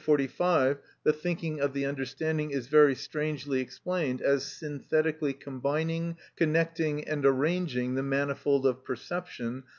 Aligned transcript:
145, 0.03 0.79
the 1.03 1.13
thinking 1.13 1.59
of 1.59 1.73
the 1.73 1.85
understanding 1.85 2.49
is 2.49 2.65
very 2.65 2.95
strangely 2.95 3.59
explained 3.61 4.19
as 4.19 4.43
synthetically 4.43 5.31
combining, 5.31 6.17
connecting, 6.35 7.07
and 7.07 7.23
arranging 7.23 7.93
the 7.93 8.01
manifold 8.01 8.65
of 8.65 8.83
perception. 8.83 9.61